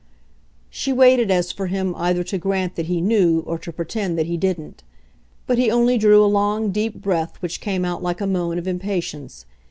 She 0.71 0.91
waited 0.91 1.29
as 1.29 1.51
for 1.51 1.67
him 1.67 1.93
either 1.95 2.23
to 2.23 2.39
grant 2.39 2.73
that 2.73 2.87
he 2.87 3.01
knew 3.01 3.41
or 3.45 3.59
to 3.59 3.71
pretend 3.71 4.17
that 4.17 4.25
he 4.25 4.35
didn't; 4.35 4.81
but 5.45 5.59
he 5.59 5.69
only 5.69 5.99
drew 5.99 6.25
a 6.25 6.25
long 6.25 6.71
deep 6.71 6.95
breath 6.99 7.37
which 7.39 7.61
came 7.61 7.85
out 7.85 8.01
like 8.01 8.19
a 8.19 8.25
moan 8.25 8.57
of 8.57 8.67
impatience. 8.67 9.45